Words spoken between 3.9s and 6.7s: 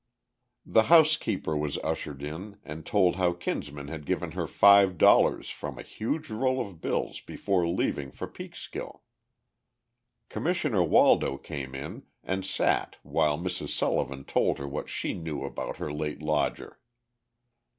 given her five dollars from a huge roll